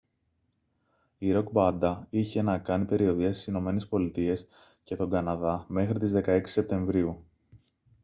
[1.17, 4.47] η ροκ μπάντα είχε να κάνει περιοδεία στις ηνωμένες πολιτείες
[4.83, 7.25] και τον καναδά μέχρι τις 16 σεπτεμβρίου